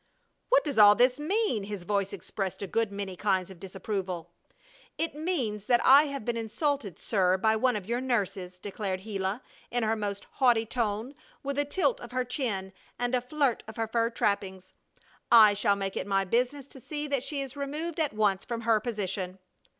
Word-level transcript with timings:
"What 0.49 0.63
does 0.63 0.79
all 0.79 0.95
this 0.95 1.19
mean?" 1.19 1.65
His 1.65 1.83
voice 1.83 2.11
expressed 2.11 2.63
a 2.63 2.65
good 2.65 2.91
many 2.91 3.15
kinds 3.15 3.51
of 3.51 3.59
disapproval. 3.59 4.31
"It 4.97 5.13
means 5.13 5.67
that 5.67 5.79
I 5.85 6.05
have 6.05 6.25
been 6.25 6.35
insulted, 6.37 6.97
sir, 6.97 7.37
by 7.37 7.55
one 7.55 7.75
of 7.75 7.85
your 7.85 8.01
nurses!" 8.01 8.57
declared 8.57 9.03
Gila, 9.03 9.43
in 9.69 9.83
her 9.83 9.95
most 9.95 10.25
haughty 10.31 10.65
tone, 10.65 11.13
with 11.43 11.59
a 11.59 11.65
tilt 11.65 11.99
of 12.01 12.13
her 12.13 12.25
chin 12.25 12.73
and 12.97 13.13
a 13.13 13.21
flirt 13.21 13.61
of 13.67 13.77
her 13.77 13.85
fur 13.87 14.09
trappings. 14.09 14.73
"I 15.31 15.53
shall 15.53 15.75
make 15.75 15.95
it 15.95 16.07
my 16.07 16.25
business 16.25 16.65
to 16.69 16.81
see 16.81 17.05
that 17.07 17.23
she 17.23 17.41
is 17.43 17.55
removed 17.55 17.99
at 17.99 18.11
once 18.11 18.43
from 18.43 18.61
her 18.61 18.79
position." 18.79 19.37